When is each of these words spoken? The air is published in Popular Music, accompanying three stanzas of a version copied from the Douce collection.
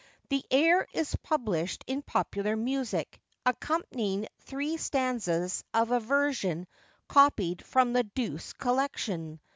The 0.29 0.43
air 0.49 0.87
is 0.93 1.15
published 1.17 1.83
in 1.85 2.01
Popular 2.01 2.55
Music, 2.55 3.21
accompanying 3.45 4.25
three 4.39 4.77
stanzas 4.77 5.63
of 5.75 5.91
a 5.91 5.99
version 5.99 6.65
copied 7.07 7.63
from 7.63 7.93
the 7.93 8.01
Douce 8.03 8.51
collection. 8.53 9.39